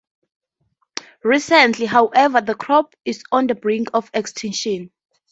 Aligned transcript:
Recently 1.23 1.85
however, 1.85 2.41
the 2.41 2.55
crop 2.55 2.95
is 3.05 3.23
on 3.31 3.45
the 3.45 3.53
brink 3.53 3.89
of 3.93 4.09
extinction. 4.15 4.89